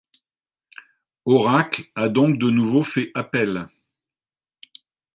Oracle 1.25 1.91
à 1.93 2.09
donc 2.09 2.39
de 2.39 2.49
nouveau 2.49 2.81
fait 2.81 3.11
appel. 3.13 3.67